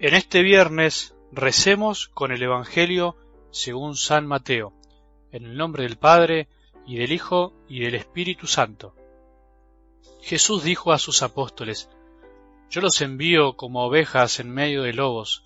[0.00, 3.16] En este viernes recemos con el Evangelio
[3.50, 4.72] según San Mateo,
[5.32, 6.46] en el nombre del Padre,
[6.86, 8.94] y del Hijo, y del Espíritu Santo.
[10.22, 11.90] Jesús dijo a sus apóstoles,
[12.70, 15.42] Yo los envío como ovejas en medio de lobos,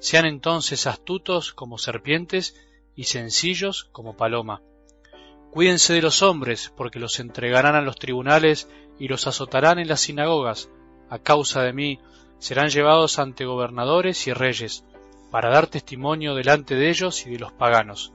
[0.00, 2.60] sean entonces astutos como serpientes
[2.94, 4.60] y sencillos como paloma.
[5.50, 10.02] Cuídense de los hombres, porque los entregarán a los tribunales y los azotarán en las
[10.02, 10.68] sinagogas.
[11.08, 12.00] A causa de mí
[12.44, 14.84] serán llevados ante gobernadores y reyes,
[15.30, 18.12] para dar testimonio delante de ellos y de los paganos.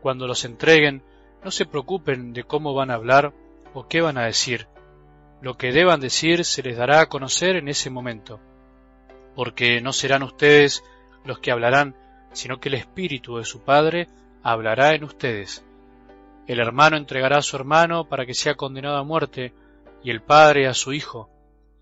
[0.00, 1.02] Cuando los entreguen,
[1.44, 3.34] no se preocupen de cómo van a hablar
[3.74, 4.68] o qué van a decir.
[5.42, 8.40] Lo que deban decir se les dará a conocer en ese momento,
[9.36, 10.82] porque no serán ustedes
[11.26, 11.94] los que hablarán,
[12.32, 14.08] sino que el Espíritu de su Padre
[14.42, 15.62] hablará en ustedes.
[16.46, 19.52] El hermano entregará a su hermano para que sea condenado a muerte,
[20.02, 21.28] y el padre a su hijo.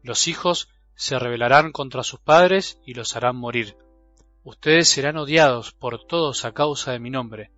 [0.03, 0.69] Los hijos
[1.01, 3.75] se rebelarán contra sus padres y los harán morir.
[4.45, 7.51] Ustedes serán odiados por todos a causa de mi nombre,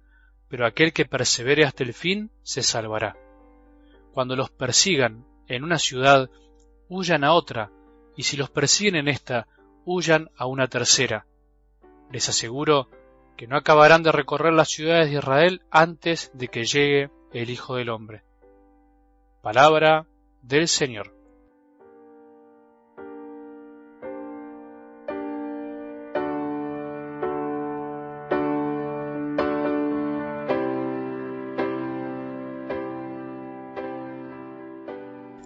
[0.49, 3.17] pero aquel que persevere hasta el fin se salvará.
[4.13, 6.31] Cuando los persigan en una ciudad,
[6.89, 7.73] huyan a otra,
[8.17, 9.49] y si los persiguen en esta,
[9.85, 11.27] huyan a una tercera.
[12.13, 12.91] Les aseguro
[13.37, 17.75] que no acabarán de recorrer las ciudades de Israel antes de que llegue el Hijo
[17.75, 18.23] del Hombre.
[19.43, 20.07] Palabra
[20.43, 21.22] del Señor.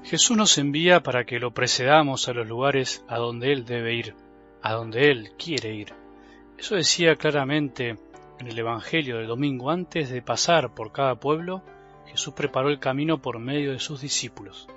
[0.07, 4.15] Jesús nos envía para que lo precedamos a los lugares a donde Él debe ir,
[4.63, 5.95] a donde Él quiere ir.
[6.57, 7.99] Eso decía claramente
[8.39, 11.65] en el Evangelio del domingo antes de pasar por cada pueblo,
[12.07, 14.69] Jesús preparó el camino por medio de sus discípulos.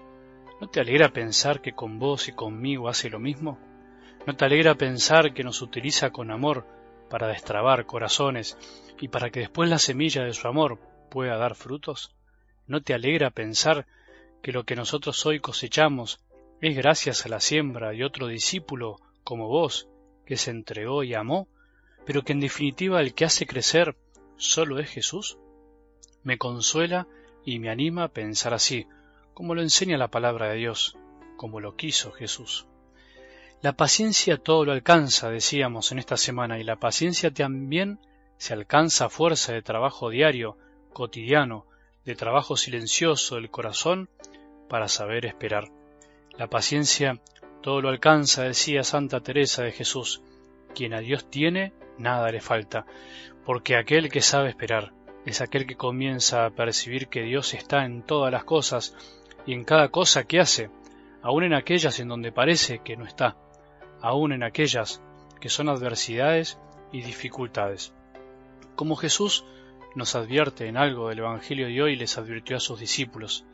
[0.59, 3.59] ¿No te alegra pensar que con vos y conmigo hace lo mismo?
[4.25, 6.65] ¿No te alegra pensar que nos utiliza con amor
[7.07, 8.57] para destrabar corazones
[8.99, 10.79] y para que después la semilla de su amor
[11.11, 12.15] pueda dar frutos?
[12.65, 13.85] ¿No te alegra pensar
[14.41, 16.19] que lo que nosotros hoy cosechamos
[16.61, 19.87] es gracias a la siembra de otro discípulo como vos,
[20.25, 21.47] que se entregó y amó,
[22.05, 23.95] pero que en definitiva el que hace crecer
[24.37, 25.37] solo es Jesús?
[26.23, 27.07] Me consuela
[27.45, 28.87] y me anima a pensar así,
[29.33, 30.97] como lo enseña la palabra de Dios,
[31.37, 32.67] como lo quiso Jesús.
[33.61, 37.99] La paciencia todo lo alcanza, decíamos en esta semana, y la paciencia también
[38.37, 40.57] se alcanza a fuerza de trabajo diario,
[40.93, 41.65] cotidiano,
[42.09, 44.09] de trabajo silencioso del corazón
[44.67, 45.69] para saber esperar.
[46.35, 47.21] La paciencia
[47.61, 50.23] todo lo alcanza, decía Santa Teresa de Jesús.
[50.73, 52.87] Quien a Dios tiene, nada le falta,
[53.45, 54.91] porque aquel que sabe esperar
[55.27, 58.95] es aquel que comienza a percibir que Dios está en todas las cosas
[59.45, 60.71] y en cada cosa que hace,
[61.21, 63.37] aun en aquellas en donde parece que no está,
[64.01, 64.99] aun en aquellas
[65.39, 66.57] que son adversidades
[66.91, 67.93] y dificultades.
[68.75, 69.45] Como Jesús
[69.95, 73.45] nos advierte en algo del Evangelio de hoy, les advirtió a sus discípulos,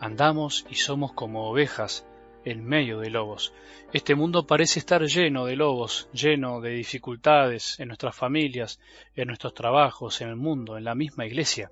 [0.00, 2.06] andamos y somos como ovejas
[2.44, 3.52] en medio de lobos.
[3.92, 8.80] Este mundo parece estar lleno de lobos, lleno de dificultades en nuestras familias,
[9.14, 11.70] en nuestros trabajos, en el mundo, en la misma iglesia,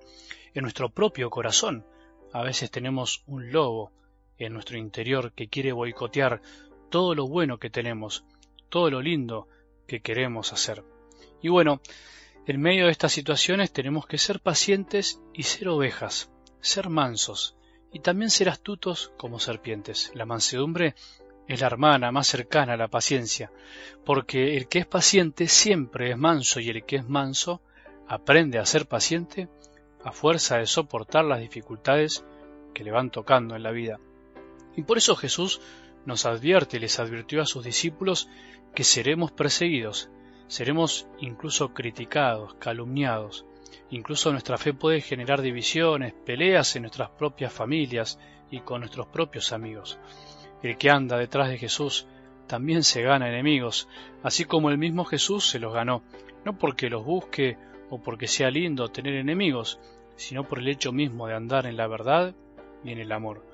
[0.53, 1.85] en nuestro propio corazón.
[2.31, 3.91] A veces tenemos un lobo
[4.37, 6.41] en nuestro interior que quiere boicotear
[6.89, 8.23] todo lo bueno que tenemos,
[8.69, 9.47] todo lo lindo
[9.87, 10.83] que queremos hacer.
[11.41, 11.81] Y bueno,
[12.47, 17.55] en medio de estas situaciones tenemos que ser pacientes y ser ovejas, ser mansos,
[17.91, 20.11] y también ser astutos como serpientes.
[20.15, 20.95] La mansedumbre
[21.47, 23.51] es la hermana más cercana a la paciencia,
[24.05, 27.61] porque el que es paciente siempre es manso y el que es manso
[28.07, 29.49] aprende a ser paciente
[30.03, 32.25] a fuerza de soportar las dificultades
[32.73, 33.99] que le van tocando en la vida.
[34.75, 35.61] Y por eso Jesús
[36.05, 38.29] nos advierte y les advirtió a sus discípulos
[38.73, 40.09] que seremos perseguidos,
[40.51, 43.45] seremos incluso criticados, calumniados,
[43.91, 48.19] Incluso nuestra fe puede generar divisiones, peleas en nuestras propias familias
[48.49, 49.99] y con nuestros propios amigos.
[50.63, 52.07] El que anda detrás de Jesús
[52.47, 53.89] también se gana enemigos,
[54.23, 56.03] así como el mismo Jesús se los ganó,
[56.45, 57.57] no porque los busque
[57.89, 59.79] o porque sea lindo tener enemigos,
[60.15, 62.33] sino por el hecho mismo de andar en la verdad
[62.83, 63.45] y en el amor.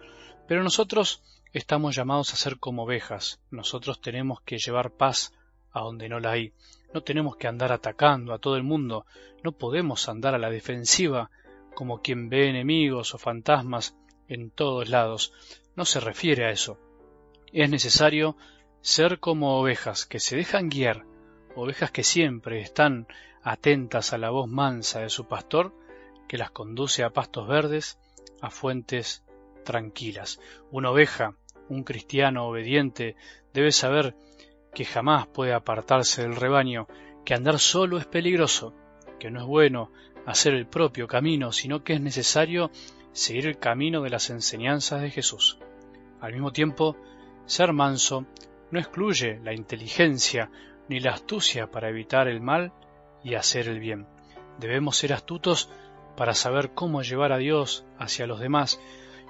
[0.48, 1.24] Pero nosotros
[1.54, 5.34] estamos llamados a ser como ovejas, nosotros tenemos que llevar paz
[5.78, 6.54] a donde no la hay.
[6.94, 9.06] No tenemos que andar atacando a todo el mundo,
[9.44, 11.30] no podemos andar a la defensiva
[11.76, 13.96] como quien ve enemigos o fantasmas
[14.28, 15.34] en todos lados.
[15.76, 16.80] No se refiere a eso.
[17.54, 18.36] Es necesario
[18.82, 21.06] ser como ovejas que se dejan guiar,
[21.56, 23.08] ovejas que siempre están
[23.44, 25.74] atentas a la voz mansa de su pastor,
[26.28, 28.00] que las conduce a pastos verdes,
[28.42, 29.24] a fuentes
[29.64, 30.40] tranquilas.
[30.72, 31.36] Una oveja,
[31.70, 33.16] un cristiano obediente,
[33.54, 34.16] debe saber
[34.74, 36.88] que jamás puede apartarse del rebaño,
[37.26, 38.74] que andar solo es peligroso,
[39.20, 39.92] que no es bueno
[40.26, 42.70] hacer el propio camino, sino que es necesario
[43.12, 45.58] seguir el camino de las enseñanzas de Jesús.
[46.20, 46.96] Al mismo tiempo,
[47.46, 48.26] ser manso
[48.72, 50.52] no excluye la inteligencia
[50.90, 52.74] ni la astucia para evitar el mal
[53.24, 54.08] y hacer el bien.
[54.60, 55.70] Debemos ser astutos
[56.16, 58.80] para saber cómo llevar a Dios hacia los demás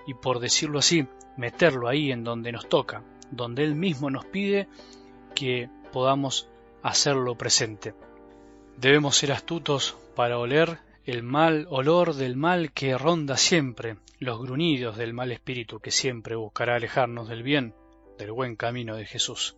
[0.08, 4.68] y, por decirlo así, meterlo ahí en donde nos toca, donde Él mismo nos pide
[5.38, 6.50] que podamos
[6.82, 7.94] hacerlo presente.
[8.76, 14.98] Debemos ser astutos para oler el mal olor del mal que ronda siempre, los gruñidos
[14.98, 17.76] del mal espíritu que siempre buscará alejarnos del bien,
[18.18, 19.56] del buen camino de Jesús.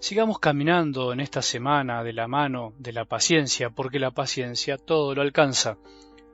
[0.00, 5.14] Sigamos caminando en esta semana de la mano de la paciencia, porque la paciencia todo
[5.14, 5.78] lo alcanza.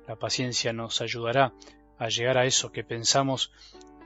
[0.08, 1.52] La paciencia nos ayudará
[1.98, 3.52] a llegar a eso que pensamos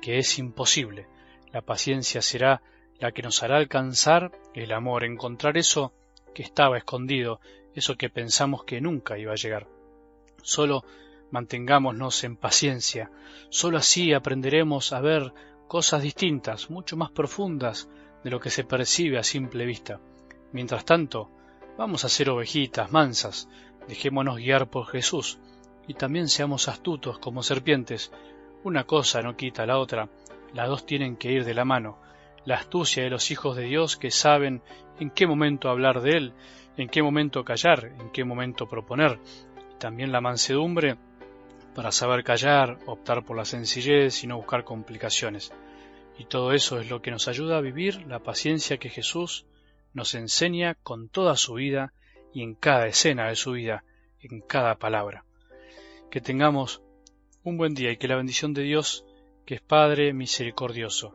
[0.02, 1.06] que es imposible.
[1.50, 2.60] La paciencia será
[3.00, 5.92] la que nos hará alcanzar el amor, encontrar eso
[6.34, 7.40] que estaba escondido,
[7.74, 9.66] eso que pensamos que nunca iba a llegar.
[10.42, 10.84] Solo
[11.30, 13.10] mantengámonos en paciencia,
[13.48, 15.32] solo así aprenderemos a ver
[15.68, 17.88] cosas distintas, mucho más profundas,
[18.24, 20.00] de lo que se percibe a simple vista.
[20.52, 21.30] Mientras tanto,
[21.78, 23.48] vamos a ser ovejitas mansas,
[23.88, 25.38] dejémonos guiar por Jesús,
[25.86, 28.12] y también seamos astutos como serpientes.
[28.62, 30.08] Una cosa no quita la otra,
[30.52, 31.98] las dos tienen que ir de la mano.
[32.44, 34.62] La astucia de los hijos de Dios que saben
[34.98, 36.32] en qué momento hablar de Él,
[36.76, 39.18] en qué momento callar, en qué momento proponer,
[39.72, 40.96] y también la mansedumbre
[41.74, 45.52] para saber callar, optar por la sencillez y no buscar complicaciones.
[46.18, 49.46] Y todo eso es lo que nos ayuda a vivir la paciencia que Jesús
[49.92, 51.92] nos enseña con toda su vida
[52.32, 53.84] y en cada escena de su vida,
[54.20, 55.24] en cada palabra.
[56.10, 56.82] Que tengamos
[57.42, 59.04] un buen día y que la bendición de Dios,
[59.46, 61.14] que es Padre misericordioso,